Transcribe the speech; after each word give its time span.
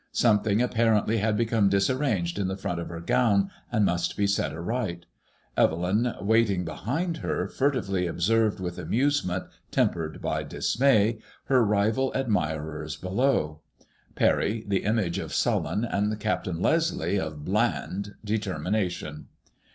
Something 0.13 0.63
apparently 0.63 1.19
had 1.19 1.37
become 1.37 1.69
disarranged 1.69 2.39
in 2.39 2.47
the 2.47 2.57
front 2.57 2.79
of 2.79 2.89
her 2.89 3.01
gown 3.01 3.51
and 3.71 3.85
must 3.85 4.17
be 4.17 4.25
set 4.25 4.51
right. 4.59 5.05
Evelyn 5.55 6.15
waiting 6.19 6.65
behind 6.65 7.17
her, 7.17 7.47
furtively 7.47 8.07
observed 8.07 8.59
with 8.59 8.79
amusement, 8.79 9.43
tempered 9.69 10.19
by 10.19 10.41
dismay. 10.41 11.13
^ 11.13 11.15
MADBMOISKLLB 11.15 11.17
IXX. 11.17 11.49
153 11.49 11.55
her 11.55 11.63
rival 11.63 12.11
admirers 12.15 12.95
below. 12.95 13.61
Parry 14.15 14.63
the 14.67 14.83
image 14.85 15.19
of 15.19 15.35
sullen, 15.35 15.85
and 15.85 16.19
Captain 16.19 16.59
Leslie 16.59 17.19
of 17.19 17.45
bland, 17.45 18.15
determination. 18.25 19.27